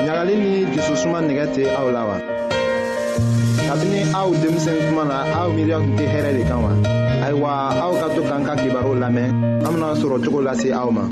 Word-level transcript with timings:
ɲagali 0.05 0.35
ni 0.43 0.51
jususuma 0.73 1.19
nɛgɛ 1.25 1.45
tɛ 1.55 1.63
aw 1.79 1.87
la 1.95 2.01
wa 2.09 2.17
kabini 3.67 3.99
aw 4.15 4.27
denmisɛn 4.39 4.79
kuma 4.87 5.03
na 5.11 5.17
aw 5.39 5.47
miiriya 5.55 5.77
tun 5.83 5.93
tɛ 5.99 6.05
hɛrɛ 6.13 6.31
de 6.39 6.43
kan 6.49 6.59
wa 6.63 6.71
ayiwa 7.25 7.49
aw 7.83 7.91
ka 7.99 8.07
to 8.15 8.21
k'an 8.29 8.41
ka 8.47 8.53
kibaru 8.61 8.91
lamɛn 9.03 9.27
an 9.63 9.71
bena 9.75 9.89
sɔrɔ 10.01 10.15
cogo 10.23 10.39
lase 10.47 10.69
aw 10.71 10.87
ma 10.95 11.03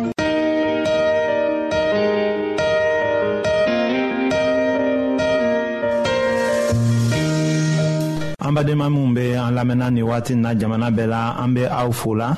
an 8.45 8.51
badenma 8.55 8.87
minw 8.95 9.07
be 9.15 9.35
an 9.35 9.51
lamɛnna 9.57 9.87
ni 9.91 10.01
wagati 10.01 10.35
na 10.39 10.55
jamana 10.55 10.87
bɛɛ 10.95 11.05
la 11.11 11.35
an 11.43 11.51
be 11.53 11.65
aw 11.67 11.91
fola 11.91 12.31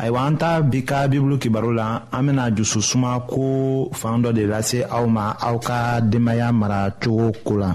ayiwa 0.00 0.24
an 0.26 0.36
ta 0.40 0.60
bi 0.64 0.80
ka 0.88 1.04
bibulu 1.04 1.36
kibaru 1.36 1.76
la 1.76 2.00
an 2.12 2.22
bena 2.26 2.48
jususuma 2.50 3.20
ko 3.28 3.90
fan 3.92 4.24
dɔ 4.24 4.32
de 4.32 4.44
lase 4.48 4.80
aw 4.88 5.04
ma 5.06 5.36
aw 5.36 5.58
ka 5.60 6.00
denbaya 6.00 6.48
mara 6.54 6.88
cogo 6.98 7.28
koo 7.44 7.58
la 7.60 7.74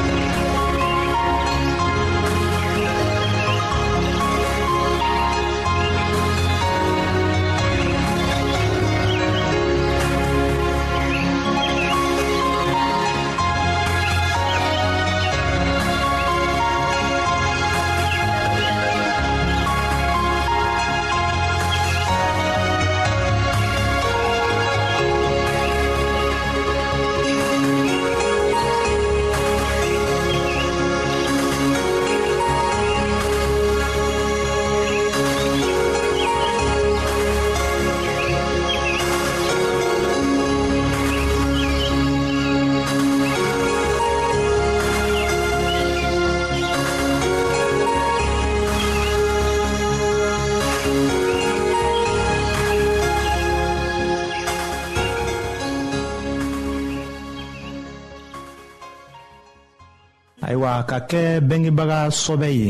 ayiwa 60.51 60.73
ka 60.89 60.97
kɛ 61.09 61.23
bɛngebaga 61.47 61.99
sɔbɛ 62.23 62.47
ye 62.59 62.69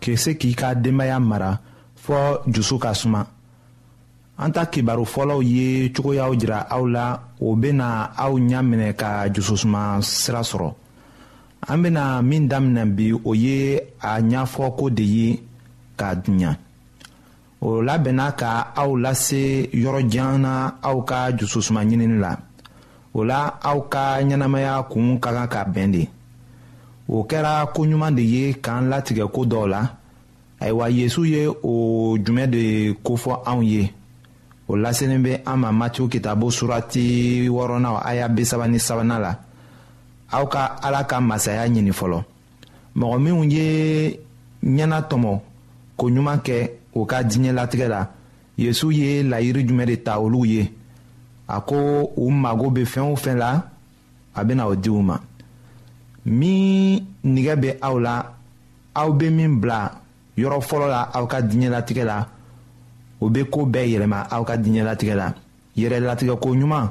k'i 0.00 0.14
se 0.22 0.30
k'i 0.40 0.50
ka 0.60 0.68
denbaya 0.82 1.16
mara 1.30 1.52
fɔɔ 2.04 2.26
jusu 2.52 2.76
ka 2.82 2.90
suma 3.00 3.20
an 4.42 4.50
ta 4.54 4.62
kibaru 4.72 5.04
fɔlɔw 5.14 5.40
ye 5.54 5.66
cogoyaw 5.94 6.32
jira 6.40 6.58
aw 6.74 6.84
la 6.94 7.06
o 7.46 7.54
bena 7.62 7.88
aw 8.24 8.32
ɲa 8.48 8.58
minɛ 8.70 8.88
ka 9.00 9.10
jususuma 9.34 10.02
sira 10.02 10.40
sɔrɔ 10.50 10.70
an 11.70 11.78
bena 11.82 12.20
min 12.30 12.48
daminɛ 12.52 12.84
bi 12.96 13.06
o 13.14 13.32
ye 13.44 13.78
a 14.00 14.20
ɲafɔko 14.30 14.84
de 14.98 15.02
ye 15.16 15.40
k'a 15.98 16.12
duɲa 16.22 16.56
o 17.60 17.68
labɛnna 17.88 18.32
ka 18.38 18.72
aw 18.74 18.90
lase 18.98 19.68
yɔrɔjan 19.82 20.40
na 20.40 20.52
aw 20.82 20.98
ka 21.04 21.30
jususuma 21.38 21.80
ɲinini 21.84 22.18
la 22.18 22.34
o 23.14 23.22
la 23.22 23.54
aw 23.62 23.80
ka 23.88 24.16
ɲɛnamaya 24.18 24.82
kuun 24.90 25.20
ka 25.20 25.30
kan 25.30 25.46
ka 25.48 25.62
bɛn 25.64 25.92
de 25.92 26.08
o 27.16 27.26
kɛra 27.30 27.52
koɲuman 27.74 28.12
de 28.18 28.22
ye 28.32 28.42
k'an 28.64 28.84
latigɛ 28.90 29.24
ko 29.34 29.40
dɔw 29.50 29.66
la 29.72 29.80
ayiwa 30.60 30.86
yezu 30.98 31.22
ye 31.32 31.42
o 31.48 32.16
jumɛn 32.24 32.46
de 32.54 32.62
kofɔ 33.06 33.32
anw 33.50 33.62
ye 33.72 33.82
o 34.68 34.72
laselen 34.82 35.22
bɛ 35.24 35.32
an 35.50 35.56
ma 35.60 35.70
matiw 35.80 36.06
kitabo 36.12 36.50
surati 36.50 37.04
wɔɔrɔnan 37.48 37.98
aya 38.10 38.28
bisaba 38.28 38.68
ni 38.68 38.78
sabanan 38.78 39.20
la 39.24 39.32
aw 40.30 40.46
ka 40.46 40.76
ala 40.82 41.04
ka 41.04 41.20
masaya 41.20 41.66
ɲini 41.66 41.90
fɔlɔ 41.90 42.22
mɔgɔ 42.94 43.16
minnu 43.18 43.44
ye 43.52 44.20
ɲɛna 44.64 44.98
tɔmɔ 45.10 45.40
koɲuman 45.98 46.38
kɛ 46.44 46.70
o 46.94 47.04
ka 47.06 47.22
diɲɛlatigɛ 47.24 47.88
la 47.88 48.06
yezu 48.56 48.90
ye 48.92 49.22
layiri 49.24 49.66
jumɛn 49.66 49.86
de 49.88 49.96
ta 49.96 50.18
olu 50.20 50.44
ye 50.44 50.70
a 51.48 51.60
ko 51.60 52.08
u 52.16 52.30
mago 52.30 52.70
bɛ 52.70 52.84
fɛn 52.86 53.12
o 53.12 53.16
fɛn 53.16 53.36
la 53.36 53.62
a 54.34 54.44
bɛna 54.44 54.66
o 54.68 54.76
di 54.76 54.88
u 54.90 55.02
ma 55.02 55.18
min 56.26 57.00
nigɛ 57.24 57.56
bɛ 57.56 57.76
aw 57.80 57.98
la 57.98 58.32
aw 58.94 59.10
bɛ 59.12 59.30
min 59.30 59.60
bila 59.60 59.90
yɔrɔ 60.36 60.60
fɔlɔ 60.60 60.86
la 60.88 61.08
aw 61.12 61.26
ka 61.26 61.40
diɲɛlatigɛ 61.42 62.04
la 62.04 62.28
o 63.20 63.28
bɛ 63.30 63.44
ko 63.50 63.64
bɛɛ 63.64 63.88
yɛlɛma 63.92 64.26
aw 64.30 64.44
ka 64.44 64.56
diɲɛlatigɛ 64.56 65.14
la 65.14 65.34
yɛrɛlatigɛko 65.76 66.48
ɲuman 66.56 66.88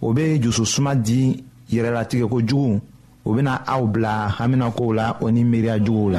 o 0.00 0.12
bɛ 0.12 0.38
jususuma 0.40 0.94
di 0.94 1.44
yɛrɛlatigɛko 1.70 2.40
jugu 2.48 2.80
o 3.24 3.34
bɛna 3.34 3.62
aw 3.66 3.84
bila 3.86 4.28
haminakow 4.38 4.92
la 4.94 5.16
o 5.20 5.28
ni 5.30 5.44
miiriya 5.44 5.78
juguw 5.78 6.08
la 6.12 6.18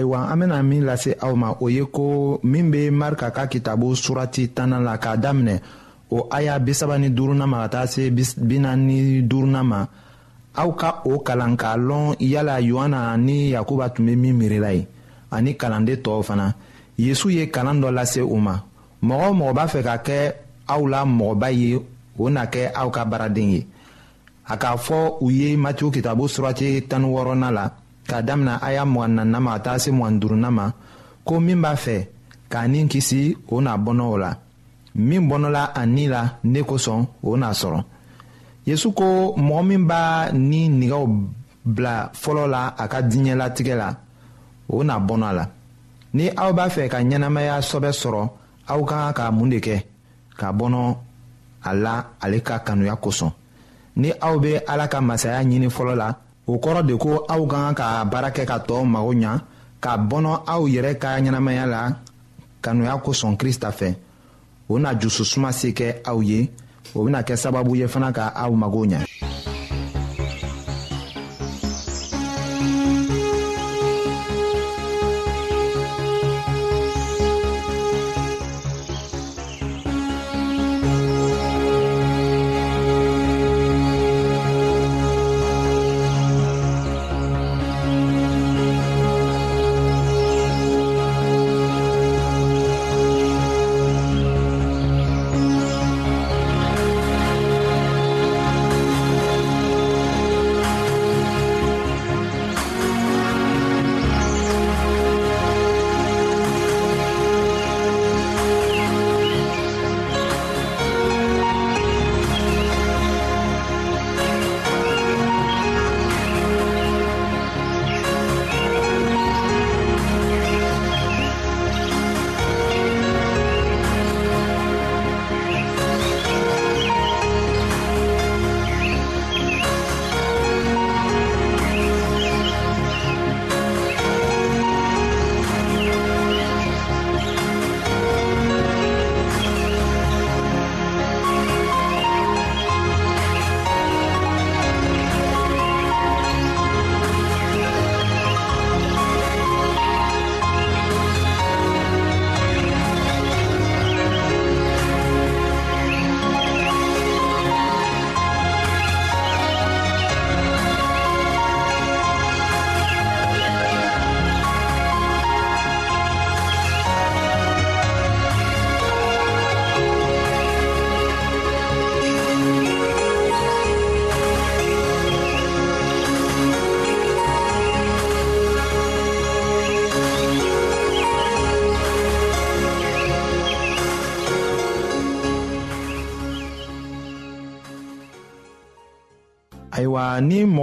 ayiwa 0.00 0.30
an 0.32 0.36
bena 0.40 0.62
min 0.64 0.84
lase 0.88 1.12
aw 1.20 1.34
ma 1.36 1.52
o 1.60 1.68
ye 1.68 1.84
ko 1.84 2.40
min 2.42 2.70
be 2.72 2.88
marika 2.90 3.28
ka 3.36 3.44
kitabu 3.52 3.92
surati 3.94 4.48
tanna 4.56 4.80
la 4.80 4.96
k'a 4.98 5.14
daminɛ 5.22 5.56
o 6.16 6.26
aya 6.36 6.54
bisaba 6.66 6.96
ni 6.98 7.08
duruna 7.16 7.44
ma 7.52 7.58
ka 7.68 7.68
taa 7.74 7.86
se 7.92 8.02
bina 8.48 8.72
ni 8.88 9.20
duruna 9.30 9.60
ma 9.70 9.80
aw 10.62 10.70
ka 10.80 10.90
o 11.04 11.20
kalan 11.26 11.54
k'a 11.60 11.72
lɔn 11.88 12.06
yala 12.32 12.54
yohana 12.70 13.00
ni 13.26 13.38
yakuba 13.54 13.86
tun 13.94 14.06
be 14.08 14.14
min 14.22 14.34
miirila 14.38 14.70
ye 14.76 14.82
ani 15.36 15.52
kalanden 15.60 16.00
tɔɔw 16.04 16.22
fana 16.28 16.46
yezu 17.04 17.28
ye 17.36 17.44
kalan 17.54 17.78
dɔ 17.82 17.88
lase 17.98 18.20
u 18.22 18.36
ma 18.46 18.54
mɔgɔ 19.08 19.26
o 19.30 19.34
mɔgɔ 19.38 19.52
b'a 19.56 19.66
fɛ 19.72 19.80
ka 19.88 19.94
kɛ 20.06 20.18
aw 20.72 20.80
la 20.92 21.00
mɔgɔba 21.04 21.48
ye 21.60 21.70
o 22.22 22.28
na 22.30 22.42
kɛ 22.52 22.62
aw 22.80 22.88
ka 22.94 23.02
baaraden 23.10 23.50
ye 23.54 23.66
a 24.52 24.56
k'a 24.56 24.74
fɔ 24.86 24.98
u 25.24 25.30
ye 25.30 25.56
matiyu 25.56 25.88
kitabu 25.94 26.24
surati 26.34 26.88
tani 26.88 27.04
wɔɔrɔnan 27.06 27.52
la 27.58 27.64
k'a 28.10 28.22
damina 28.28 28.54
a 28.60 28.68
y'a 28.72 28.84
mɔgan 28.92 29.08
nanna 29.16 29.38
ma 29.44 29.52
ka 29.56 29.60
taa 29.64 29.78
se 29.82 29.90
mɔgan 29.98 30.16
duruna 30.20 30.48
ma 30.58 30.66
ko 31.26 31.34
min 31.46 31.56
b'a 31.64 31.72
fɛ 31.84 31.96
k'a 32.52 32.62
ni 32.72 32.80
kisi 32.92 33.20
o 33.48 33.56
n'a 33.64 33.72
bɔnɔ 33.84 34.02
o 34.02 34.16
la 34.22 34.30
min 35.08 35.22
bɔnɔla 35.28 35.62
a 35.74 35.82
ni 35.94 36.04
la 36.14 36.22
ne 36.52 36.60
kosɔn 36.70 37.00
o 37.28 37.36
n'a 37.40 37.50
sɔrɔ 37.60 37.80
yesu 38.68 38.88
ko 38.98 39.08
mɔgɔ 39.46 39.62
min 39.68 39.82
b'a 39.90 40.00
ni 40.50 40.60
nigɛw 40.80 41.02
bila 41.74 41.94
fɔlɔ 42.22 42.44
la 42.54 42.62
a 42.76 42.84
ka 42.92 42.98
diɲɛlatigɛ 43.10 43.74
la 43.82 43.88
o 44.74 44.82
n'a 44.88 44.96
bɔnɔ 45.08 45.24
a 45.26 45.32
la 45.38 45.44
ni 46.16 46.24
aw 46.42 46.50
b'a 46.56 46.66
fɛ 46.74 46.88
ka 46.90 46.98
ɲɛnamaya 47.00 47.56
sɔbɛ 47.70 47.90
sɔrɔ 48.02 48.28
aw 48.72 48.80
ka 48.84 48.96
kan 48.98 49.12
ka 49.12 49.30
mun 49.30 49.50
de 49.50 49.60
kɛ 49.60 49.84
ka 50.36 50.52
bɔnɔ 50.52 50.96
a 51.62 51.74
la 51.74 52.04
ale 52.22 52.40
ka 52.42 52.58
kanuya 52.66 52.96
kosɔn 52.96 53.30
ni 53.96 54.10
aw 54.20 54.36
bɛ 54.38 54.64
ala 54.68 54.88
ka 54.88 55.00
masaya 55.00 55.44
ɲini 55.44 55.70
fɔlɔ 55.70 55.94
la 55.96 56.12
o 56.50 56.56
kɔrɔ 56.62 56.80
de 56.88 56.94
ko 56.98 57.10
aw 57.32 57.42
ka 57.52 57.58
kan 57.70 57.74
ka 57.80 57.86
baara 58.10 58.30
kɛ 58.36 58.42
ka 58.50 58.56
tɔɔw 58.66 58.84
mago 58.92 59.12
ɲa 59.22 59.32
ka 59.84 59.90
bɔnɔ 60.10 60.30
aw 60.54 60.62
yɛrɛ 60.74 60.92
ka 61.02 61.10
ɲɛnamaya 61.22 61.64
la 61.66 61.80
kanuya 62.62 62.94
kosɔn 63.04 63.36
krista 63.40 63.68
fɛ 63.78 63.94
o 64.68 64.74
na 64.78 64.90
jususuma 65.00 65.52
se 65.52 65.68
kɛ 65.78 66.02
aw 66.10 66.18
ye 66.22 66.50
o 66.94 67.04
bena 67.04 67.20
kɛ 67.22 67.34
sababu 67.36 67.76
ye 67.76 67.86
fana 67.86 68.08
ka 68.12 68.32
aw 68.34 68.50
mago 68.54 68.82
ɲa 68.90 69.06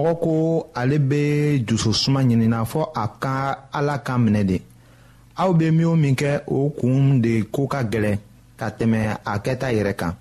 mɔgɔ 0.08 0.20
ko 0.22 0.68
ale 0.76 0.98
bɛ 1.10 1.60
jususuma 1.68 2.22
ɲinina 2.28 2.60
fɔ 2.72 2.92
a 3.04 3.08
ka 3.20 3.70
ala 3.72 3.98
kan 4.06 4.20
minɛ 4.26 4.44
de 4.48 4.58
aw 5.36 5.52
bɛ 5.54 5.72
min 5.72 5.86
o 5.88 5.96
min 5.96 6.16
kɛ 6.16 6.42
o 6.48 6.70
kun 6.80 7.22
de 7.22 7.44
ko 7.52 7.68
ka 7.68 7.80
gɛlɛn 7.92 8.18
ka 8.60 8.68
tɛmɛ 8.78 9.18
a 9.26 9.34
kɛta 9.44 9.68
yɛrɛ 9.78 9.96
kan 9.96 10.14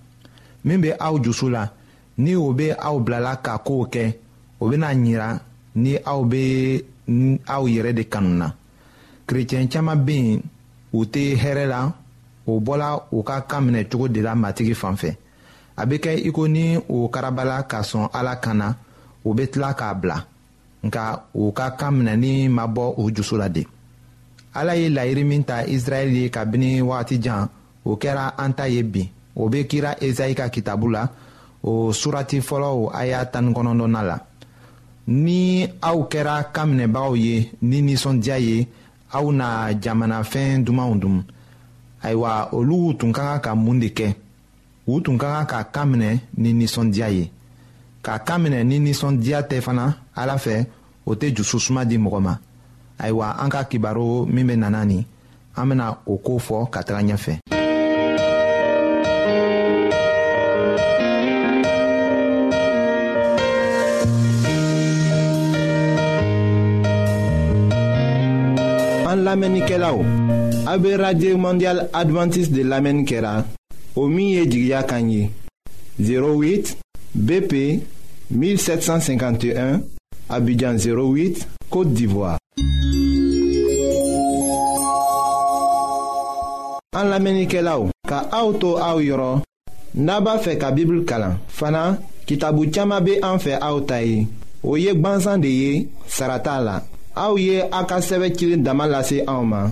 min 0.65 0.79
bɛ 0.81 0.95
aw 0.99 1.15
jusu 1.23 1.49
la 1.49 1.67
ni 2.17 2.35
o 2.35 2.53
bɛ 2.53 2.75
aw 2.77 2.99
bilala 2.99 3.37
ka 3.43 3.57
kow 3.59 3.85
kɛ 3.89 4.13
o 4.59 4.69
bɛna 4.69 4.87
ɲira 4.93 5.39
ni 5.75 5.95
aw 5.97 6.21
bɛ 6.23 6.83
aw 7.47 7.63
yɛrɛ 7.67 7.93
de 7.95 8.03
kanu 8.09 8.35
na 8.37 8.51
kerecɛn 9.27 9.69
caman 9.71 9.95
bɛ 10.05 10.11
yen 10.15 10.41
u 10.91 11.05
tɛ 11.05 11.35
hɛrɛ 11.37 11.65
la 11.67 11.93
o 12.45 12.59
bɔla 12.59 13.03
u 13.11 13.23
ka 13.23 13.41
kan 13.41 13.61
minɛ 13.69 13.89
cogo 13.89 14.07
de 14.07 14.21
la 14.21 14.33
matigi 14.35 14.73
fan 14.75 14.95
fɛ 14.95 15.15
a 15.77 15.85
bɛ 15.85 15.97
kɛ 15.99 16.27
iko 16.27 16.47
ni 16.47 16.77
o 16.89 17.07
karabala 17.09 17.63
ka 17.67 17.81
sɔn 17.83 18.09
ala 18.13 18.35
kan 18.37 18.55
na. 18.57 18.73
u 19.27 19.33
be 19.33 19.43
tila 19.51 19.73
k'a 19.73 19.93
bila 19.93 20.17
nka 20.87 21.03
u 21.35 21.43
ka 21.57 21.67
kan 21.79 21.91
minɛni 21.97 22.33
ma 22.55 22.63
bɔ 22.75 22.85
u 23.01 23.11
jusu 23.15 23.35
la 23.41 23.47
de 23.55 23.63
ala 24.59 24.73
ye 24.81 24.87
layiri 24.95 25.23
min 25.29 25.43
ta 25.49 25.57
israɛli 25.75 26.19
ye 26.23 26.29
kabini 26.35 26.71
wagatijan 26.89 27.43
o 27.89 27.95
kɛra 28.01 28.25
an 28.43 28.51
ta 28.57 28.65
ye 28.73 28.81
bin 28.93 29.07
o 29.39 29.49
be 29.51 29.59
kira 29.71 29.91
ezayi 30.07 30.35
ka 30.39 30.45
kitabu 30.55 30.87
la 30.95 31.03
o 31.67 31.71
surati 31.99 32.37
fɔlɔ 32.47 32.69
a 32.93 33.01
y'a 33.09 33.21
tani 33.31 33.51
kɔnɔdɔna 33.55 34.01
la 34.09 34.15
ni 35.25 35.39
aw 35.89 35.99
kɛra 36.11 36.35
kan 36.55 36.67
minɛbagaw 36.75 37.13
ye 37.25 37.35
ni 37.69 37.77
ninsɔndiya 37.87 38.37
ye 38.47 38.57
aw 39.17 39.25
na 39.39 39.47
jamanafɛn 39.83 40.63
dumanw 40.65 40.95
dun 41.01 41.17
ayiwa 42.03 42.31
olu 42.57 42.93
tun 42.99 43.11
ka 43.13 43.23
kan 43.27 43.39
ka 43.45 43.51
mun 43.55 43.79
de 43.79 43.87
kɛ 43.97 44.15
u 44.91 45.01
tun 45.01 45.17
ka 45.17 45.27
kan 45.33 45.45
ka 45.51 45.59
kan 45.75 45.85
minɛ 45.93 46.19
ni 46.41 46.49
ninsɔndiya 46.53 47.09
ye 47.17 47.31
ka 48.07 48.19
kan 48.23 48.39
minɛ 48.41 48.63
ni 48.63 48.79
ninsɔndiya 48.79 49.39
tɛ 49.49 49.59
fana 49.59 49.85
ala 50.15 50.35
fɛ 50.39 50.65
o 51.05 51.11
tɛ 51.19 51.27
jususuma 51.35 51.83
di 51.83 51.97
mɔgɔ 51.97 52.19
ma 52.23 52.33
ayiwa 53.03 53.35
an 53.43 53.49
ka 53.49 53.65
kibaru 53.67 54.23
min 54.25 54.45
bɛ 54.47 54.55
nana 54.55 54.85
nin 54.85 55.03
an 55.57 55.65
bɛna 55.67 55.87
o 56.07 56.15
ko 56.17 56.39
fɔ 56.39 56.69
ka 56.71 56.79
taga 56.87 57.03
ɲɛfɛ. 57.03 57.35
an 69.11 69.17
lamɛnnikɛlaw 69.27 69.95
a 70.65 70.73
bɛ 70.79 70.95
radio 70.99 71.35
mondial 71.37 71.79
adventiste 71.91 72.53
de 72.55 72.63
lamɛnni 72.63 73.03
kɛra 73.03 73.43
o 73.97 74.07
min 74.07 74.29
ye 74.29 74.45
jigiya 74.47 74.83
kan 74.87 75.09
ye 75.11 75.29
08 75.99 76.75
bp 77.13 77.83
1751, 78.31 79.81
Abidjan 80.29 80.75
08, 80.75 81.47
Côte 81.69 81.93
d'Ivoire. 81.93 82.37
An 86.97 87.03
lamenike 87.11 87.61
la 87.61 87.77
ou, 87.77 87.91
ka 88.09 88.23
aoutou 88.33 88.79
aou 88.81 89.03
yoron, 89.05 89.43
naba 89.93 90.37
fe 90.41 90.55
ka 90.57 90.71
bibl 90.73 91.03
kalan. 91.05 91.35
Fana, 91.47 91.97
kitabu 92.25 92.65
tchama 92.71 92.99
be 93.01 93.19
anfe 93.23 93.53
aoutayi, 93.61 94.27
ou 94.63 94.77
yek 94.77 94.97
banzan 94.99 95.37
de 95.37 95.47
ye, 95.53 95.87
sarata 96.07 96.59
la. 96.61 96.81
Aou 97.15 97.37
ye 97.37 97.61
akaseve 97.71 98.31
kilin 98.33 98.63
damalase 98.65 99.21
aouman. 99.27 99.71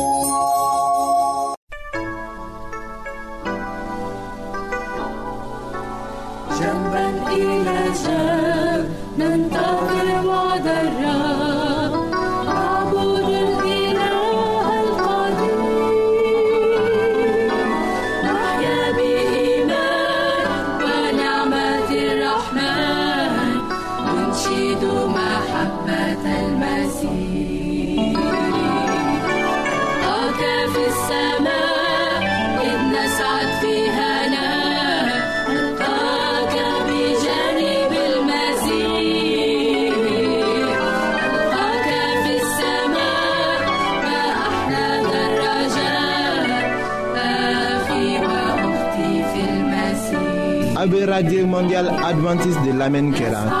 de 52.39 52.51
de 52.63 53.11
kera. 53.11 53.60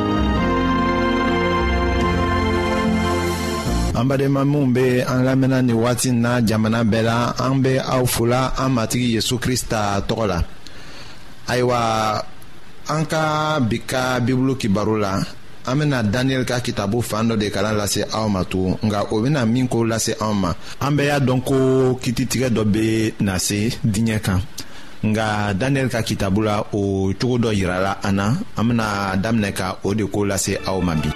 an 3.95 4.07
badenma 4.07 4.45
minw 4.45 4.65
be 4.73 4.87
an 5.03 5.21
lamɛnna 5.27 5.59
nin 5.65 5.75
wagati 5.75 6.11
na 6.11 6.31
jamana 6.41 6.79
bɛɛ 6.83 7.03
la 7.09 7.17
an 7.45 7.61
be 7.61 7.77
aw 7.77 8.05
fola 8.05 8.53
an 8.57 8.69
matigi 8.75 9.09
yezu 9.15 9.35
krista 9.43 9.81
tɔgɔ 10.07 10.25
la 10.31 10.39
ayiwa 11.51 11.79
an 12.89 13.05
ka 13.05 13.59
bi 13.59 13.77
ka 13.85 14.19
bibulu 14.25 14.55
kibaru 14.59 14.95
la 15.01 15.19
an 15.67 15.75
bena 15.79 16.03
daniyɛli 16.03 16.45
ka 16.47 16.59
kitabu 16.61 17.01
fan 17.03 17.29
dɔ 17.29 17.35
de 17.39 17.49
kalan 17.51 17.75
lase 17.77 18.01
aw 18.13 18.27
ma 18.29 18.43
tugun 18.45 18.77
nga 18.85 18.99
o 19.13 19.21
bena 19.21 19.45
min 19.45 19.67
ko 19.67 19.79
lase 19.83 20.13
anw 20.21 20.33
ma 20.33 20.53
an 20.81 20.95
bɛɛ 20.97 21.05
y'a 21.07 21.19
dɔn 21.19 21.41
ko 21.45 21.55
kititigɛ 22.01 22.47
dɔ 22.49 22.63
be 22.71 23.13
na 23.19 23.37
se 23.39 23.69
diɲɛ 23.85 24.19
kan 24.23 24.39
nga 25.03 25.53
daniyɛli 25.53 25.89
ka 25.91 26.01
kitabu 26.01 26.41
la 26.43 26.63
o 26.71 27.11
cogo 27.19 27.37
dɔ 27.43 27.51
yirala 27.59 27.97
an 28.03 28.13
na 28.15 28.25
an 28.57 28.67
bena 28.69 29.15
daminɛ 29.21 29.51
ka 29.55 29.77
o 29.83 29.93
de 29.93 30.05
ko 30.07 30.21
lase 30.23 30.55
aw 30.65 30.79
ma 30.79 30.95
bi 30.95 31.11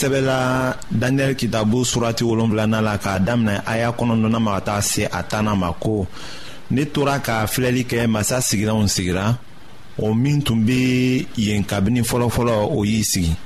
sɛbɛla 0.00 0.40
daniyɛli 1.00 1.34
kitabu 1.40 1.78
surati 1.90 2.22
wolonfilana 2.28 2.78
la 2.86 2.94
k'a 3.02 3.14
daminɛ 3.26 3.56
aya 3.72 3.88
kɔnɔdɔna 3.98 4.38
ma 4.46 4.52
ka 4.54 4.60
taa 4.66 4.80
se 4.80 5.04
a 5.04 5.22
tanna 5.30 5.54
ma 5.54 5.72
ko 5.78 6.06
ne 6.70 6.84
tora 6.94 7.18
ka 7.26 7.46
filɛli 7.52 7.82
kɛ 7.90 8.00
masa 8.14 8.36
sigilanw 8.48 8.86
sigira 8.94 9.36
o 9.98 10.14
min 10.14 10.40
tun 10.42 10.64
be 10.66 11.26
yen 11.36 11.62
kabini 11.64 12.00
fɔlɔfɔlɔ 12.10 12.56
o 12.78 12.82
y'i 12.84 13.02
sigi 13.04 13.36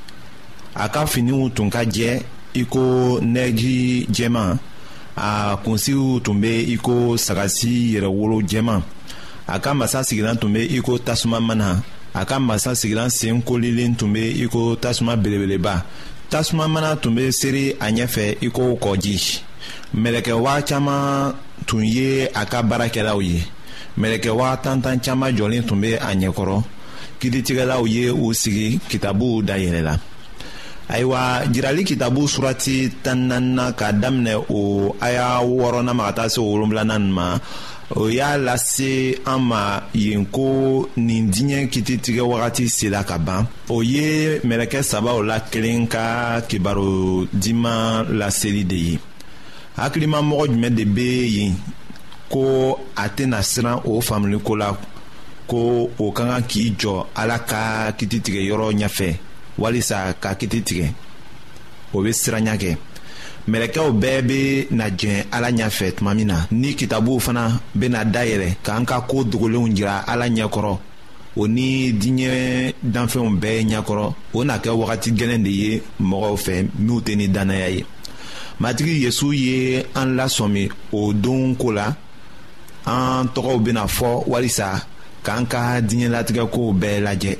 a 0.76 0.88
ka 0.88 1.04
finiw 1.06 1.48
tun 1.54 1.70
ka 1.70 1.80
jɛ 1.84 2.22
i 2.54 2.64
ko 2.64 2.82
nɛji 3.20 4.06
jɛman 4.12 4.56
a 5.16 5.56
kunsigiw 5.64 6.20
tun 6.24 6.40
be 6.40 6.72
i 6.72 6.76
ko 6.76 6.94
sagasi 7.26 7.94
yɛrɛwolo 7.96 8.38
jɛman 8.52 8.80
a 9.48 9.58
ka 9.60 9.72
masa 9.74 10.00
sigilan 10.04 10.38
tun 10.40 10.52
be 10.52 10.60
i 10.60 10.80
ko 10.80 10.98
tasuma 10.98 11.40
mana 11.40 11.82
a 12.14 12.24
ka 12.24 12.38
masa 12.38 12.72
sigilan 12.76 13.10
sen 13.10 13.42
kolilen 13.42 13.96
tun 13.98 14.12
be 14.12 14.30
i 14.30 14.46
ko 14.48 14.76
tasuma 14.76 15.16
belebeleba 15.20 15.82
tasuma 16.30 16.68
mana 16.68 16.90
tun 17.02 17.12
bɛ 17.16 17.22
seri 17.40 17.64
a 17.84 17.86
ɲɛfɛ 17.96 18.24
i 18.46 18.48
ko 18.56 18.62
kɔji 18.82 19.14
mɛlɛkɛwa 20.00 20.52
caman 20.68 21.32
tun 21.66 21.84
ye 21.96 22.08
a 22.40 22.42
ka 22.50 22.58
baarakɛlaw 22.68 23.18
ye 23.28 23.38
mɛlɛkɛwa 24.00 24.60
tantan 24.64 24.96
caman 25.04 25.34
jɔlen 25.36 25.66
tun 25.68 25.80
bɛ 25.82 25.90
a 26.08 26.10
ɲɛkɔrɔ 26.20 26.56
kiiritigɛlaw 27.20 27.82
ye 27.94 28.02
u 28.24 28.26
sigi 28.40 28.68
kitabuw 28.90 29.42
dayɛlɛla 29.48 29.94
ayiwa 30.92 31.20
jirali 31.52 31.82
kitabu 31.90 32.20
surati 32.34 32.76
tan 33.04 33.18
naaninan 33.30 33.74
ka 33.78 33.86
daminɛ 33.92 34.34
o 34.58 34.94
aya 35.00 35.40
wɔɔrɔnan 35.56 35.94
ma 35.96 36.02
ka 36.08 36.12
taa 36.18 36.28
se 36.32 36.40
wolonwulanan 36.40 37.04
ma 37.16 37.26
o 37.92 38.08
y'a 38.08 38.38
lase 38.38 39.18
an 39.26 39.40
ma 39.50 39.82
yen 39.94 40.24
ko 40.26 40.88
nin 40.96 41.30
diɲɛ 41.30 41.68
kititigɛ 41.72 42.22
wagati 42.22 42.68
sela 42.68 43.04
ka 43.04 43.18
ban 43.18 43.46
o 43.68 43.82
ye 43.82 44.40
mɛlɛkɛ 44.40 44.80
sabaw 44.82 45.20
la 45.22 45.38
kelen 45.52 45.86
ka 45.88 46.40
kibaro 46.48 47.26
diman 47.32 48.08
laseli 48.18 48.64
de 48.64 48.76
ye 48.76 48.98
hakilimamɔgɔ 49.76 50.46
jumɛn 50.52 50.74
de 50.76 50.84
bɛ 50.84 51.06
yen 51.36 51.54
ko 52.30 52.78
a 52.96 53.08
tɛna 53.08 53.42
siran 53.42 53.82
o 53.84 54.00
faamuliko 54.00 54.56
la 54.58 54.76
ko 55.46 55.90
o 55.98 56.10
ka 56.10 56.24
kan 56.24 56.42
k'i 56.48 56.74
jɔ 56.78 57.06
ala 57.14 57.38
ka 57.38 57.92
kititigɛ 57.98 58.40
yɔrɔ 58.48 58.72
ɲɛfɛ 58.72 59.16
walisa 59.58 60.14
ka 60.20 60.34
kiti 60.34 60.62
tigɛ 60.62 60.88
o 61.92 62.00
bɛ 62.00 62.10
siranya 62.12 62.56
kɛ. 62.56 62.76
mɛlɛkɛw 63.48 63.90
bɛɛ 64.00 64.20
bɛ 64.28 64.66
na 64.70 64.88
jɛn 64.90 65.24
ala 65.30 65.48
ɲɛfɛ 65.50 65.86
tuma 65.96 66.14
min 66.14 66.28
na 66.28 66.36
ni 66.50 66.74
kitabuw 66.74 67.18
fana 67.20 67.60
bɛ 67.76 67.86
na 67.90 68.04
dayɛlɛ 68.04 68.48
k'an 68.64 68.86
ka 68.86 69.00
ko 69.02 69.22
dogolenw 69.24 69.68
jira 69.76 70.04
ala 70.06 70.26
ɲɛkɔrɔ 70.28 70.78
o 71.36 71.46
ni 71.46 71.92
diɲɛ 71.92 72.74
danfɛnw 72.82 73.28
bɛɛ 73.40 73.60
ɲɛkɔrɔ 73.70 74.14
o 74.32 74.44
na 74.44 74.58
kɛ 74.58 74.70
wagati 74.74 75.10
gɛlɛn 75.12 75.42
de 75.44 75.50
ye 75.50 75.82
mɔgɔw 76.00 76.36
fɛ 76.36 76.52
minnu 76.78 77.00
tɛ 77.02 77.16
ni 77.16 77.26
dannaya 77.28 77.68
ye 77.70 77.84
matigi 78.60 79.02
yesu 79.04 79.32
ye 79.32 79.84
an 79.96 80.16
lasɔmi 80.16 80.70
o 80.92 81.12
don 81.12 81.54
ko 81.56 81.68
la 81.70 81.92
an 82.86 83.26
tɔgɔw 83.28 83.58
bɛna 83.60 83.84
fɔ 83.86 84.24
walisa 84.26 84.80
k'an 85.22 85.44
ka 85.48 85.80
diɲɛlatigɛkow 85.84 86.72
bɛɛ 86.80 87.00
lajɛ 87.04 87.36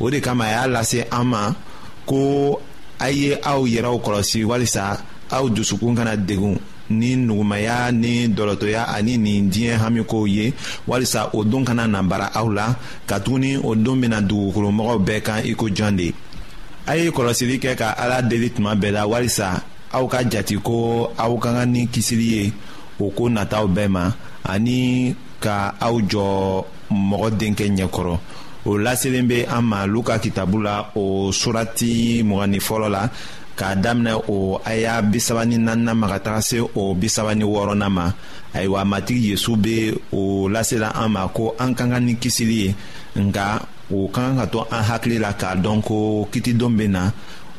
o 0.00 0.10
de 0.10 0.18
kama 0.20 0.44
a 0.46 0.50
y'a 0.54 0.66
lase 0.66 1.04
an 1.12 1.24
ma 1.26 1.54
ko 2.04 2.60
a 3.00 3.10
ye 3.10 3.34
aw 3.44 3.62
yɛrɛw 3.64 3.96
kɔlɔsi 4.02 4.42
walisa 4.44 4.98
aw 5.30 5.48
dusukun 5.50 5.94
kana 5.94 6.16
degun 6.16 6.56
ni 6.90 7.16
nugumaya 7.16 7.90
ni 7.90 8.28
dɔlɔtɔya 8.28 8.82
ani 8.94 9.18
nin 9.18 9.50
diɲɛ 9.50 9.78
hamikow 9.82 10.24
ye 10.26 10.54
walisa 10.86 11.30
o 11.34 11.42
don 11.44 11.64
kana 11.64 11.86
na 11.86 12.02
bara 12.02 12.30
aw 12.34 12.46
la 12.48 12.74
katuguni 13.06 13.58
o 13.62 13.74
don 13.74 13.96
bena 14.00 14.20
dugukolomɔgɔw 14.22 14.98
bɛɛ 15.06 15.20
kan 15.22 15.42
i 15.44 15.54
ko 15.54 15.66
jɔn 15.66 15.96
de 15.96 16.14
a 16.86 16.94
ye 16.96 17.10
kɔlɔsili 17.10 17.58
kɛ 17.58 17.74
ka 17.76 17.90
ala 17.98 18.22
deli 18.22 18.50
tuma 18.50 18.76
bɛɛ 18.76 18.90
la 18.92 19.06
walisa 19.06 19.62
aw 19.92 20.06
ka 20.06 20.18
jati 20.24 20.56
ko 20.62 21.10
aw 21.18 21.36
ka 21.38 21.52
kan 21.52 21.66
ni 21.72 21.86
kisili 21.88 22.24
ye 22.38 22.52
o 23.00 23.10
ko 23.10 23.24
nataw 23.28 23.66
bɛɛ 23.66 23.88
ma 23.90 24.12
ani 24.44 25.14
ka 25.40 25.74
aw 25.80 25.98
jɔ 26.00 26.64
mɔgɔ 26.92 27.30
denkɛ 27.36 27.66
ɲɛkɔrɔ 27.68 28.18
o 28.66 28.72
laselen 28.78 29.26
be 29.28 29.42
an 29.46 29.62
ma 29.64 29.84
luka 29.86 30.18
kitabu 30.18 30.62
la 30.62 30.90
o 30.94 31.30
surati 31.32 32.22
mgni 32.22 32.58
fɔlɔ 32.58 32.88
la 32.90 33.10
k'a 33.58 33.72
daminɛ 33.74 34.12
o 34.28 34.60
aya 34.70 35.00
bisaba 35.12 35.42
ni 35.48 35.56
naaninan 35.56 35.96
ma 36.00 36.06
ka 36.12 36.18
taga 36.24 36.40
se 36.44 36.58
o 36.80 36.82
bisaba 37.00 37.32
ni 37.34 37.42
wɔɔrɔnan 37.52 37.88
ma 37.98 38.04
ayiwa 38.56 38.80
matigi 38.92 39.30
yesu 39.32 39.56
be 39.64 39.94
o 40.12 40.46
lasela 40.54 40.88
an 41.02 41.08
ma 41.16 41.22
ko 41.36 41.54
an 41.62 41.72
ka 41.78 41.84
kan 41.90 42.04
ni 42.06 42.14
kisili 42.22 42.56
ye 42.64 42.74
nka 43.24 43.44
o 43.96 44.08
ka 44.14 44.20
kan 44.28 44.36
ka 44.38 44.44
to 44.52 44.58
an 44.76 44.84
hakili 44.88 45.16
la 45.18 45.30
k'a 45.40 45.56
dɔn 45.64 45.80
ko 45.88 45.96
kitidon 46.32 46.72
bɛ 46.78 46.84
na 46.88 47.02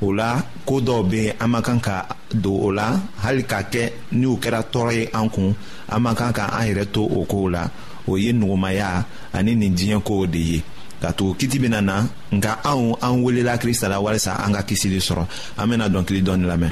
o 0.05 0.07
la 0.19 0.29
koo 0.69 0.77
dɔw 0.87 1.01
be 1.11 1.21
an 1.43 1.49
ma 1.53 1.59
kan 1.67 1.79
ka 1.81 1.95
don 2.43 2.57
o 2.67 2.69
la 2.71 2.87
hali 3.23 3.41
k'a 3.51 3.61
kɛ 3.73 3.83
ni 4.13 4.25
o 4.29 4.35
kɛra 4.43 4.61
tɔɔrɔ 4.71 4.91
ye 4.99 5.03
an 5.17 5.27
kun 5.33 5.49
an 5.93 5.99
ma 6.01 6.13
kan 6.13 6.29
ka 6.37 6.43
an 6.61 6.67
yɛrɛ 6.69 6.85
to 6.93 7.01
o 7.01 7.25
kow 7.31 7.49
la 7.49 7.63
o 8.07 8.15
ye 8.17 8.29
nugumaya 8.37 9.01
ani 9.33 9.55
nin 9.55 9.73
diɲɛ 9.73 9.97
kow 10.05 10.25
de 10.29 10.37
ye 10.51 10.63
ka 11.01 11.13
tugu 11.13 11.33
kiti 11.37 11.57
bena 11.61 11.79
na 11.81 11.95
nka 12.35 12.51
anw 12.71 12.97
an 13.05 13.21
welela 13.23 13.53
krista 13.61 13.85
la 13.89 14.01
walisa 14.01 14.31
an 14.45 14.53
ka 14.57 14.61
kisili 14.67 14.99
sɔrɔ 14.99 15.21
an 15.59 15.65
bena 15.69 15.85
dɔnkili 15.93 16.21
dɔɔni 16.25 16.45
lamɛn 16.49 16.71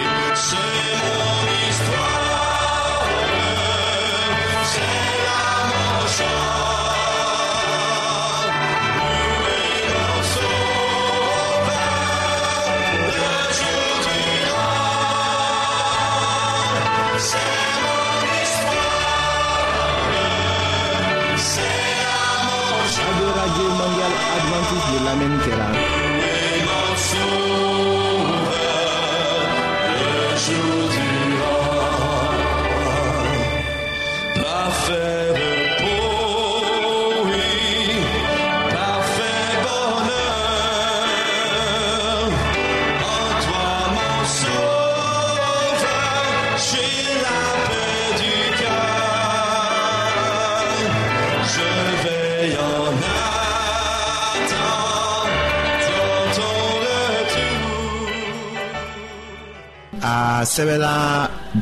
sɛbɛla 60.56 60.92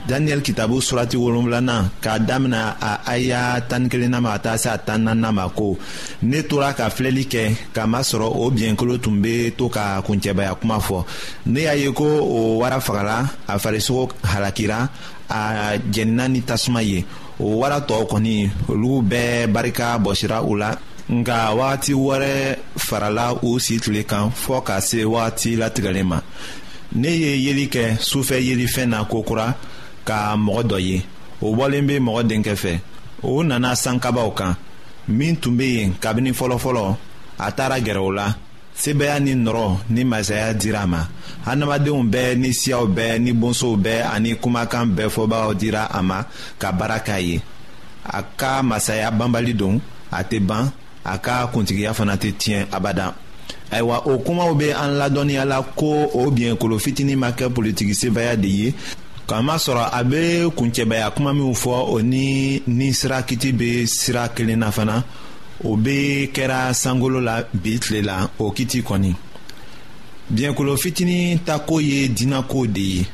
daniyɛli 0.07 0.43
kitabu 0.47 0.75
surati 0.81 1.17
wolonfilanan 1.17 1.83
k'a 2.03 2.19
damina 2.27 2.61
a 2.89 2.91
aya 3.13 3.61
tani 3.69 3.87
kelenna 3.89 4.19
ma 4.21 4.31
ka 4.33 4.39
taa 4.45 4.57
se 4.63 4.69
a 4.69 4.77
tan 4.77 5.03
ma 5.37 5.45
ko 5.57 5.77
ne 6.29 6.39
tora 6.49 6.69
ka 6.77 6.85
filɛli 6.95 7.23
kɛ 7.33 7.41
k'a 7.75 7.83
masɔrɔ 7.93 8.27
o 8.41 8.51
biɲɛkolo 8.55 8.93
tun 9.03 9.17
be 9.23 9.33
to 9.57 9.65
ka 9.75 9.85
kuncɛbaya 10.05 10.53
kuma 10.59 10.77
fɔ 10.87 10.97
ne 11.47 11.61
y'a 11.67 11.73
ye 11.75 11.89
ko 11.99 12.05
o 12.37 12.59
wara 12.61 12.77
fagara 12.87 13.17
a 13.47 13.55
farisogo 13.63 14.03
halakira 14.31 14.77
a 15.39 15.39
jɛnina 15.93 16.23
ni 16.31 16.41
tasuma 16.41 16.81
ye 16.87 16.99
o 17.39 17.45
wara 17.61 17.77
tɔɔw 17.87 18.03
kɔni 18.11 18.35
olugu 18.69 18.97
bɛɛ 19.11 19.47
barika 19.53 19.97
bɔsira 20.03 20.37
u 20.47 20.53
la 20.61 20.69
nka 21.09 21.37
wagati 21.59 21.93
wɛrɛ 21.93 22.31
farala 22.77 23.25
u 23.41 23.57
si 23.59 23.79
tile 23.79 24.03
kan 24.05 24.29
fɔɔ 24.29 24.63
ka 24.65 24.79
se 24.81 24.99
wagati 25.03 25.49
latigɛlen 25.61 26.05
ma 26.11 26.19
ne 26.99 27.07
ye 27.11 27.41
yeli 27.45 27.65
kɛ 27.73 27.85
sufɛ 28.09 28.37
yelifɛn 28.47 28.89
na 28.91 28.99
kokura 29.11 29.47
ka 30.07 30.17
mɔgɔ 30.45 30.63
dɔ 30.69 30.77
ye 30.87 30.97
o 31.45 31.55
bɔlen 31.57 31.85
bɛ 31.89 31.95
mɔgɔ 32.05 32.21
denkɛ 32.29 32.55
fɛ 32.63 32.73
o 33.23 33.43
nana 33.43 33.75
sankabaw 33.75 34.29
kan 34.35 34.55
min 35.07 35.35
tun 35.35 35.57
bɛ 35.57 35.63
yen 35.77 35.93
kabini 36.01 36.31
fɔlɔfɔlɔ 36.33 36.95
a 37.39 37.51
taara 37.51 37.79
gɛrɛ 37.79 37.97
o 38.07 38.11
la 38.11 38.27
sebaya 38.75 39.19
ni 39.21 39.33
nɔrɔ 39.33 39.77
ni 39.89 40.03
masaya 40.03 40.53
dira 40.53 40.83
a 40.83 40.87
ma 40.87 41.05
adamadenw 41.45 42.03
bɛɛ 42.11 42.37
ni 42.37 42.49
siyaw 42.53 42.85
bɛɛ 42.85 43.19
ni 43.21 43.31
bonsow 43.33 43.75
bɛɛ 43.75 44.11
ani 44.13 44.35
kumakan 44.35 44.93
bɛɛ 44.95 45.09
fɔbagaw 45.09 45.53
dira 45.57 45.89
a 45.89 46.01
ma 46.03 46.23
ka 46.59 46.71
baara 46.71 46.99
k'a 46.99 47.19
ye 47.21 47.41
a 48.05 48.21
ka 48.21 48.61
masaya 48.61 49.09
banbali 49.11 49.53
don 49.57 49.81
a 50.11 50.21
tɛ 50.23 50.39
ban 50.47 50.71
a 51.03 51.17
ka 51.17 51.47
kuntigiya 51.47 51.93
fana 51.93 52.15
tɛ 52.17 52.33
tiɲɛ 52.37 52.67
abada 52.71 53.15
ayiwa 53.73 53.97
o 54.05 54.17
kumaw 54.23 54.53
bɛ 54.59 54.67
an 54.75 54.91
ladɔnniya 54.99 55.45
la 55.45 55.57
ko 55.79 56.05
o 56.13 56.29
biɲɛkolo 56.31 56.77
fitinin 56.79 57.17
ma 57.19 57.31
kɛ 57.31 57.45
politiki 57.55 57.93
sebaya 57.95 58.35
de 58.35 58.47
ye 58.47 58.73
kamasɔrɔ 59.27 59.89
a 59.99 60.03
bɛ 60.03 60.49
kuncɛbaya 60.55 61.09
kuma 61.15 61.33
minw 61.33 61.53
fɔ 61.55 61.93
o 61.93 61.97
ni 62.01 62.61
ni 62.67 62.93
sira 62.93 63.23
kiti 63.23 63.51
bɛ 63.53 63.87
sira 63.87 64.29
kelen 64.35 64.59
na 64.59 64.69
fana 64.71 65.03
o 65.63 65.75
bɛ 65.77 66.29
kɛra 66.31 66.73
sankolo 66.73 67.19
la 67.21 67.41
bi 67.53 67.79
tile 67.79 68.01
la 68.05 68.27
o 68.37 68.51
kiti 68.51 68.83
kɔni 68.83 69.15
biɲɛkolo 70.33 70.77
fitinin 70.77 71.39
ta 71.45 71.57
ko 71.59 71.79
ye 71.81 72.07
diinɛko 72.09 72.67
de 72.73 72.79
ye 72.81 73.05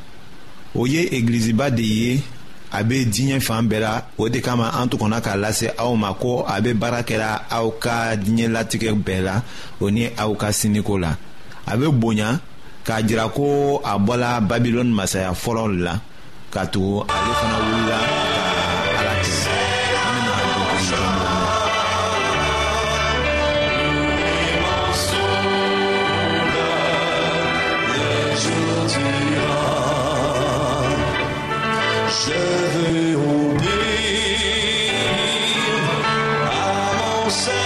o 0.76 0.86
ye 0.86 1.08
egiliziba 1.18 1.72
de 1.76 1.84
ye 1.84 2.22
a 2.72 2.84
bɛ 2.84 2.98
diɲɛ 3.06 3.40
fan 3.40 3.68
bɛɛ 3.70 4.04
o 4.18 4.30
de 4.30 4.40
kama 4.42 4.70
an 4.80 4.88
tuguna 4.90 5.22
k'a 5.22 5.38
lase 5.38 5.68
aw 5.78 5.94
ma 5.96 6.14
ko 6.14 6.44
a 6.48 6.62
bɛ 6.62 6.74
baara 6.80 7.02
kɛra 7.04 7.44
aw 7.50 7.70
ka 7.80 8.16
diɲɛlatigɛ 8.16 8.94
bɛɛ 9.06 9.22
la 9.24 9.42
o 9.82 9.90
ni 9.90 10.08
aw 10.18 10.34
ka 10.36 10.48
siniko 10.52 10.98
la 11.02 11.18
a 11.66 11.78
bɛ 11.78 11.88
bonya 12.00 12.40
k'a 12.86 13.02
jira 13.08 13.28
ko 13.34 13.78
a 13.84 13.98
bɔla 14.00 14.40
babilɔni 14.48 14.94
masaya 14.94 15.32
fɔlɔ 15.34 15.64
la 15.84 16.00
ka 16.52 16.66
tugu 16.68 17.02
ale 17.08 17.32
fana 17.40 17.58
wulila. 17.60 18.19
will 37.32 37.36
say 37.36 37.59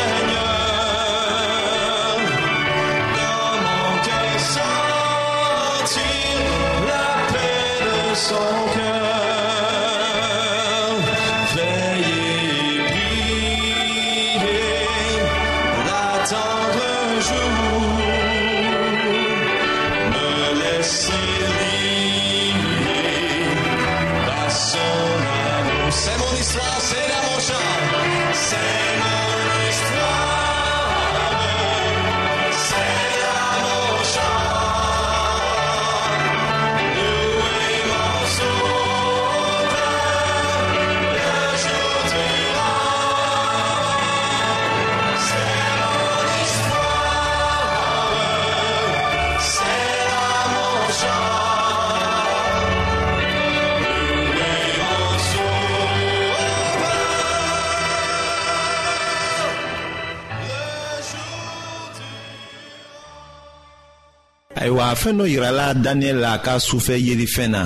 ayiwa 64.74 64.96
fɛɛn 65.02 65.18
dɔ 65.20 65.26
yirala 65.34 65.66
daniyɛli 65.84 66.20
la 66.24 66.32
a 66.34 66.38
ka 66.46 66.54
sufɛ 66.68 66.96
yelifɛn 67.08 67.50
na 67.52 67.62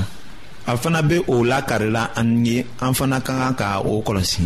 a 0.68 0.76
fana 0.78 1.02
be 1.08 1.18
o 1.28 1.36
lakarila 1.44 2.12
an 2.18 2.46
ye 2.46 2.60
an 2.82 2.92
fana 2.94 3.22
ka 3.24 3.34
kan 3.34 3.56
ka 3.56 3.80
o 3.80 4.02
kɔlɔsi 4.04 4.42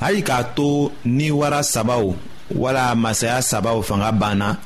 hali 0.00 0.22
k'a 0.22 0.54
to 0.54 0.90
ni 1.04 1.30
wara 1.30 1.60
sabaw 1.62 2.14
wala 2.54 2.94
masaya 2.96 3.42
sabaw 3.42 3.82
fanga 3.84 4.10
banna 4.12 4.56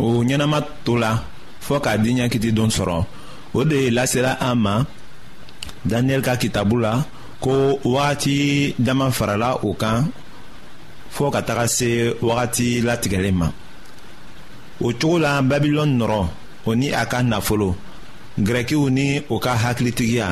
o 0.00 0.22
ɲɛnama 0.24 0.60
to 0.84 0.96
la 0.98 1.20
fɔɔ 1.62 1.80
k'a 1.82 1.98
di 2.02 2.10
ɲakiti 2.14 2.50
don 2.54 2.68
sɔrɔ 2.70 3.06
o 3.54 3.64
de 3.64 3.90
lasela 3.90 4.36
an 4.40 4.56
ma 4.58 4.84
daniyɛli 5.86 6.22
ka 6.24 6.34
kitabu 6.36 6.76
la 6.80 7.04
ko 7.40 7.78
wagati 7.84 8.74
dama 8.76 9.10
farala 9.12 9.58
o 9.64 9.74
kan 9.74 10.10
fɔɔ 11.14 11.30
ka 11.34 11.40
taga 11.42 11.68
se 11.68 12.14
wagati 12.20 12.80
latigɛlen 12.82 13.34
ma 13.40 13.48
o 14.82 14.90
cogo 14.98 15.18
la 15.20 15.40
babilɔni 15.40 15.96
nɔrɔ 16.02 16.22
o 16.66 16.74
ni 16.74 16.90
a 16.92 17.04
ka 17.06 17.22
nafolo 17.22 17.74
gɛrɛkiw 18.38 18.84
ni 18.90 19.22
o 19.30 19.38
ka 19.38 19.52
hakilitigiya 19.62 20.28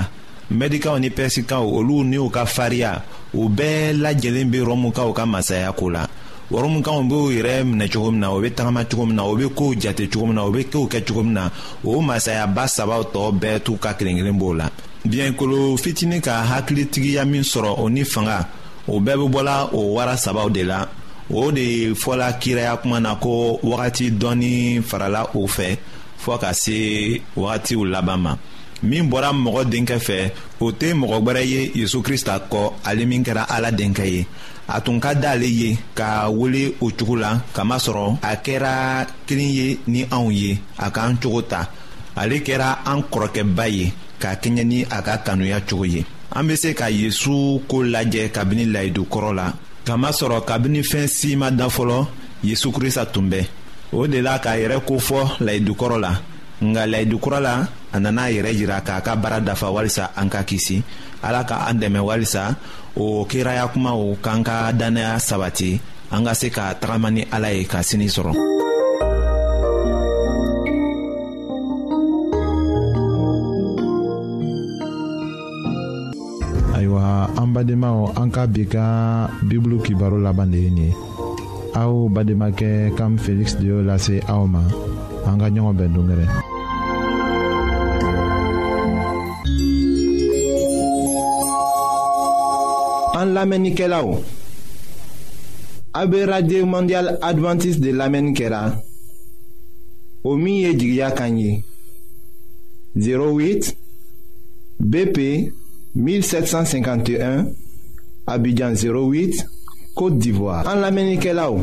mɛdikaw 0.53 0.97
ni 0.99 1.09
pɛrisikaw 1.11 1.65
olu 1.77 2.05
ni 2.05 2.19
u 2.19 2.29
ka 2.31 2.45
fariya 2.47 2.93
u 3.35 3.49
bɛɛ 3.49 3.93
lajɛlen 4.03 4.49
bɛ 4.53 4.61
rɔmukaw 4.67 5.11
ka 5.17 5.25
masaya 5.27 5.73
ko 5.73 5.87
la 5.91 6.05
rɔmukaw 6.53 6.99
b'u 7.09 7.31
yɛrɛ 7.33 7.65
minɛ 7.65 7.89
cogo 7.93 8.11
min 8.11 8.21
na 8.21 8.31
o 8.31 8.41
bɛ 8.41 8.51
tagama 8.55 8.85
cogo 8.85 9.07
min 9.07 9.17
na 9.17 9.25
o 9.25 9.37
bɛ 9.37 9.49
kow 9.57 9.75
jate 9.75 10.09
cogo 10.11 10.27
min 10.27 10.35
na 10.35 10.45
o 10.45 10.51
bɛ 10.53 10.65
kow 10.73 10.87
kɛ 10.87 11.01
cogo 11.07 11.23
min 11.25 11.33
na 11.33 11.51
o 11.85 12.01
masayaba 12.01 12.69
saba 12.69 12.97
tɔ 13.05 13.39
bɛɛ 13.41 13.61
t'u 13.65 13.79
ka 13.79 13.93
kelen 13.95 14.17
kelen 14.17 14.39
b'o 14.39 14.55
la 14.57 14.69
biɲɛkolo 15.07 15.77
fitinin 15.79 16.21
ka 16.23 16.43
hakilitigiya 16.43 17.25
min 17.27 17.43
sɔrɔ 17.43 17.75
o 17.79 17.89
ni 17.89 18.05
fanga 18.05 18.47
o 18.87 19.01
bɛɛ 19.01 19.17
bɛ 19.17 19.31
bɔla 19.35 19.71
o 19.73 19.95
wara 19.97 20.17
sabaw 20.17 20.51
de 20.53 20.63
la 20.65 20.85
o 21.31 21.51
de 21.53 21.91
fɔla 21.95 22.39
kiraya 22.41 22.77
kuma 22.83 23.01
na 23.01 23.15
ko 23.17 23.59
wagati 23.63 24.11
dɔɔni 24.19 24.83
farala 24.83 25.25
o 25.35 25.47
fɛ. 25.47 25.77
fɔɔ 26.25 26.39
ka 26.41 26.53
se 26.55 27.21
wagatiw 27.37 27.85
laban 27.87 28.19
ma 28.21 28.35
min 28.83 29.09
bɔra 29.11 29.33
mɔgɔ 29.33 29.63
denkɛ 29.71 29.99
fɛ 29.99 30.31
o 30.61 30.73
tɛ 30.73 30.93
mɔgɔ 30.95 31.17
gwɛrɛ 31.25 31.43
ye 31.53 31.71
yezu 31.75 32.03
krista 32.03 32.39
kɔ 32.51 32.73
ale 32.85 33.07
min 33.07 33.23
kɛra 33.25 33.47
ala 33.49 33.71
denkɛ 33.71 34.07
ye 34.07 34.27
a 34.69 34.81
tun 34.81 35.01
ka 35.01 35.15
d'ale 35.15 35.47
ye 35.49 35.77
ka 35.95 36.29
wele 36.31 36.75
o 36.81 36.91
cogo 36.91 37.17
la 37.19 37.41
kamasɔrɔ 37.55 38.19
a 38.23 38.37
kɛra 38.37 39.07
kelen 39.27 39.51
ye 39.53 39.79
ni 39.87 40.05
anw 40.11 40.31
ye 40.33 40.59
a 40.79 40.91
k'an 40.91 41.17
cogo 41.23 41.43
ta 41.49 41.69
ale 42.17 42.41
kɛra 42.41 42.79
an 42.85 43.03
kɔrɔkɛba 43.11 43.69
ye 43.73 43.93
ka 44.21 44.35
kɛɲɛ 44.35 44.65
ni 44.67 44.83
a 44.91 45.03
ka 45.03 45.19
kanuya 45.25 45.61
cogo 45.61 45.85
ye 45.85 46.05
an 46.33 46.45
be 46.47 46.57
se 46.57 46.75
ka 46.75 46.85
yezu 46.91 47.63
ko 47.69 47.77
lajɛ 47.83 48.31
kabini 48.31 48.65
layidukɔrɔ 48.67 49.35
la 49.35 49.53
kamasɔrɔ 49.85 50.45
kabini 50.47 50.83
fɛn 50.83 51.07
si 51.09 51.37
ma 51.37 51.51
dan 51.51 51.69
fɔlɔ 51.71 52.07
yezu 52.43 52.71
krista 52.71 53.07
tun 53.11 53.31
bɛ 53.31 53.47
o 53.93 54.07
de 54.07 54.21
la 54.23 54.39
k'a 54.39 54.57
yɛrɛ 54.57 54.81
kofɔ 54.87 55.37
layidukɔrɔ 55.41 55.99
la 56.01 56.13
nka 56.61 56.87
layidukura 56.87 57.39
la 57.41 57.67
a 57.93 58.01
nana 58.01 58.23
a 58.23 58.31
yɛrɛ 58.33 58.51
jira 58.55 58.81
k'a 58.83 59.01
ka 59.03 59.15
baara 59.17 59.41
dafa 59.41 59.71
walisa 59.71 60.11
an 60.17 60.29
ka 60.29 60.43
kisi 60.43 60.83
ala 61.23 61.45
ka 61.45 61.65
an 61.69 61.79
dɛmɛ 61.81 62.01
walisa 62.03 62.57
o 62.97 63.25
kiraya 63.25 63.69
kumaw 63.73 64.15
k'an 64.21 64.43
ka 64.45 64.73
dannaya 64.73 65.17
sabati 65.19 65.81
an 66.11 66.25
ka 66.27 66.33
se 66.35 66.51
ka 66.51 66.75
tagama 66.75 67.11
ni 67.13 67.25
ala 67.33 67.51
ye 67.55 67.65
ka 67.65 67.79
sini 67.83 68.07
sɔrɔ. 68.11 68.35
ayiwa 76.77 77.31
an 77.41 77.49
badenmaw 77.55 78.13
an 78.21 78.29
ka 78.31 78.45
bi 78.47 78.65
ka 78.67 78.85
bibulu 79.49 79.81
kibaro 79.81 80.19
laban 80.21 80.51
de 80.51 80.59
ye 80.59 80.71
nin 80.71 80.87
ye 80.93 81.08
aw 81.79 82.09
bademakɛ 82.11 82.93
kam 82.99 83.15
Felix 83.19 83.55
de 83.57 83.67
y'o 83.71 83.79
lase 83.83 84.17
ma 84.53 84.63
an 85.29 85.39
ka 85.39 85.49
ɲɔgɔn 85.55 85.75
bɛn 96.11 96.25
radio 96.33 96.67
mondial 96.75 97.07
Adventiste 97.23 97.81
de 97.85 97.91
l'Amenikela 97.93 98.63
kɛra 98.63 98.63
o 100.25 100.37
min 100.43 100.59
08 102.97 103.77
BP 104.81 105.19
1751 105.95 107.47
Abidjan 108.27 108.73
08 108.75 109.45
Côte 109.97 110.19
d'Ivoire 110.19 110.65
en 110.71 110.77
lamenikelao 110.79 111.63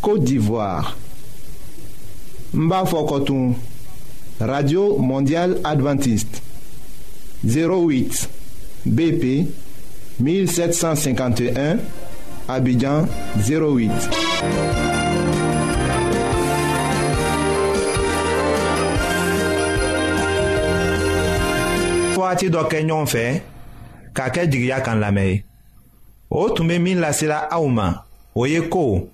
Côte 0.00 0.24
d'Ivoire. 0.24 0.96
Mbafokotoum. 2.54 3.54
Radio 4.40 4.98
Mondiale 4.98 5.56
Adventiste. 5.64 6.42
08 7.46 8.28
BP 8.86 9.48
1751 10.20 11.76
Abidjan 12.48 13.06
08. 13.36 13.90
Fɔati 22.14 22.48
dɔ 22.50 22.62
kɛ 22.70 22.78
ɲɔgɔn 22.86 23.06
fɛ 23.12 23.24
k'a 24.14 24.28
kɛ 24.34 24.42
jigiya 24.50 24.80
kan 24.82 24.96
lamɛn 25.00 25.28
ye 25.32 25.44
o 26.30 26.48
tun 26.54 26.66
bɛ 26.68 26.78
min 26.82 26.98
lasela 27.00 27.46
aw 27.50 27.66
ma 27.68 27.88
o 28.34 28.46
ye 28.46 28.60
ko 28.68 29.08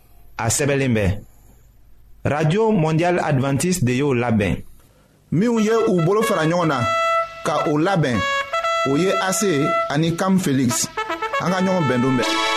a 0.44 0.48
sɛbɛlen 0.50 0.94
bɛ 0.94 1.04
radio 2.24 2.70
mondial 2.72 3.20
adventiste 3.20 3.84
de 3.84 3.92
y'o 3.92 4.12
labɛn. 4.14 4.56
minw 5.30 5.58
ye 5.60 5.74
u 5.92 6.04
bolo 6.04 6.22
fara 6.22 6.42
ɲɔgɔn 6.50 6.66
na 6.68 6.80
ka 7.46 7.62
o 7.70 7.78
labɛn 7.78 8.18
o 8.90 8.96
ye 8.96 9.12
ase 9.28 9.50
ani 9.90 10.16
kam 10.16 10.38
felix 10.40 10.88
an 11.42 11.50
ka 11.52 11.58
ɲɔgɔn 11.60 11.88
bɛndon 11.88 12.16
bɛɛ. 12.18 12.51